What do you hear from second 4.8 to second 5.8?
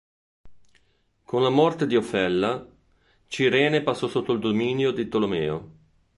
di Tolomeo.